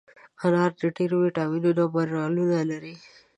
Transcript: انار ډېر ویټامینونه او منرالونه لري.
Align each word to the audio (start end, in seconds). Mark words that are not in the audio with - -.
انار 0.43 0.71
ډېر 0.97 1.11
ویټامینونه 1.21 1.81
او 1.85 1.89
منرالونه 1.95 2.59
لري. 2.71 2.95